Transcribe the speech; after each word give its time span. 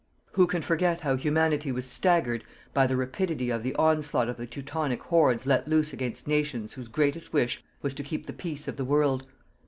Who 0.31 0.47
can 0.47 0.63
forget 0.63 1.01
how 1.01 1.15
Humanity 1.15 1.71
was 1.71 1.85
staggered 1.85 2.43
by 2.73 2.87
the 2.87 2.97
rapidity 2.97 3.51
of 3.51 3.61
the 3.61 3.75
onslaught 3.75 4.29
of 4.29 4.37
the 4.37 4.47
Teutonic 4.47 5.03
hordes 5.03 5.45
let 5.45 5.67
loose 5.67 5.93
against 5.93 6.27
nations 6.27 6.73
whose 6.73 6.87
greatest 6.87 7.33
wish 7.33 7.63
was 7.83 7.93
to 7.93 8.03
keep 8.03 8.25
the 8.25 8.33
peace 8.33 8.67
of 8.67 8.77
the 8.77 8.83
world? 8.85 9.27